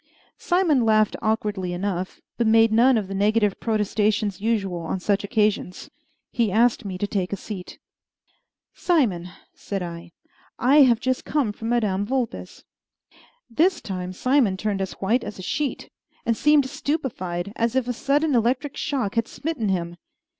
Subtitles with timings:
[0.39, 5.91] Simon laughed awkwardly enough, but made none of the negative protestations usual on such occasions.
[6.31, 7.77] He asked me to take a seat.
[8.73, 10.11] "Simon," said I,
[10.57, 12.63] "I have just come from Madame Vulpes."
[13.47, 15.91] This time Simon turned as white as a sheet,
[16.25, 19.97] and seemed stupefied, as if a sudden electric shock had smitten him.